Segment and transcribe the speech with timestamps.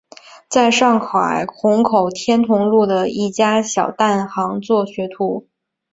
[0.49, 5.47] 在上海虹口天潼路的一家小蛋行做学徒。